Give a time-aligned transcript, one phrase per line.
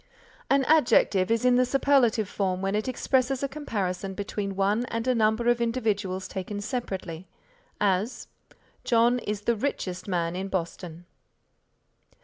[0.49, 5.07] An adjective is in the superlative form when it expresses a comparison between one and
[5.07, 7.27] a number of individuals taken separately;
[7.79, 8.27] as,
[8.83, 11.05] "John is the richest man in Boston."